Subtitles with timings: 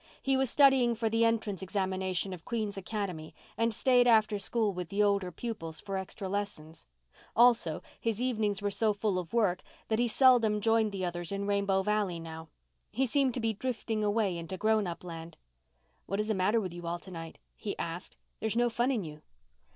[0.23, 4.89] He was studying for the entrance examination of Queen's Academy and stayed after school with
[4.89, 6.87] the older pupils for extra lessons.
[7.35, 11.45] Also, his evenings were so full of work that he seldom joined the others in
[11.45, 12.49] Rainbow Valley now.
[12.91, 15.37] He seemed to be drifting away into grown up land.
[16.07, 18.17] "What is the matter with you all to night?" he asked.
[18.39, 19.21] "There's no fun in you."